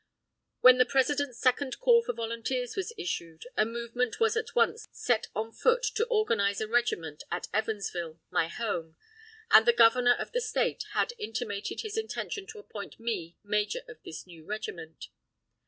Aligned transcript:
When 0.61 0.79
the 0.79 0.85
President's 0.87 1.37
second 1.39 1.79
call 1.79 2.01
for 2.01 2.11
volunteers 2.13 2.75
was 2.75 2.91
issued, 2.97 3.45
a 3.55 3.65
movement 3.67 4.19
was 4.19 4.35
at 4.35 4.55
once 4.55 4.87
set 4.91 5.27
on 5.35 5.51
foot 5.51 5.83
to 5.93 6.07
organize 6.07 6.59
a 6.59 6.67
regiment 6.67 7.23
at 7.29 7.47
Evansville, 7.53 8.19
my 8.31 8.47
home, 8.47 8.95
and 9.51 9.67
the 9.67 9.73
Governor 9.73 10.15
of 10.15 10.31
the 10.31 10.41
State 10.41 10.85
had 10.93 11.13
intimated 11.19 11.81
his 11.81 11.97
intention 11.99 12.47
to 12.47 12.57
appoint 12.57 12.99
me 12.99 13.37
major 13.43 13.83
of 13.87 14.01
this 14.01 14.25
new 14.25 14.43
regiment. 14.43 15.09